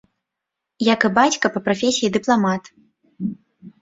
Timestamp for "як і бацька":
0.93-1.45